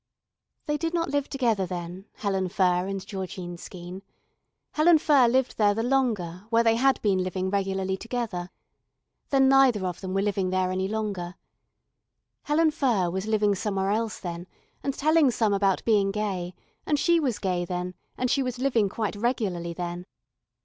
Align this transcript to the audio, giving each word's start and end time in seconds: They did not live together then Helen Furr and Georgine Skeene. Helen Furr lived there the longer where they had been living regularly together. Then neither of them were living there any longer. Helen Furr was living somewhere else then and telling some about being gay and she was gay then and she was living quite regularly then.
They 0.65 0.77
did 0.77 0.95
not 0.95 1.11
live 1.11 1.29
together 1.29 1.67
then 1.67 2.05
Helen 2.15 2.49
Furr 2.49 2.87
and 2.87 3.05
Georgine 3.05 3.55
Skeene. 3.55 4.01
Helen 4.71 4.97
Furr 4.97 5.27
lived 5.27 5.59
there 5.59 5.75
the 5.75 5.83
longer 5.83 6.47
where 6.49 6.63
they 6.63 6.75
had 6.75 6.99
been 7.03 7.19
living 7.19 7.51
regularly 7.51 7.97
together. 7.97 8.49
Then 9.29 9.47
neither 9.47 9.85
of 9.85 10.01
them 10.01 10.15
were 10.15 10.23
living 10.23 10.49
there 10.49 10.71
any 10.71 10.87
longer. 10.87 11.35
Helen 12.45 12.71
Furr 12.71 13.11
was 13.11 13.27
living 13.27 13.53
somewhere 13.53 13.91
else 13.91 14.19
then 14.19 14.47
and 14.81 14.95
telling 14.95 15.29
some 15.29 15.53
about 15.53 15.85
being 15.85 16.09
gay 16.09 16.55
and 16.83 16.97
she 16.97 17.19
was 17.19 17.37
gay 17.37 17.63
then 17.63 17.93
and 18.17 18.31
she 18.31 18.41
was 18.41 18.57
living 18.57 18.89
quite 18.89 19.15
regularly 19.15 19.73
then. 19.73 20.07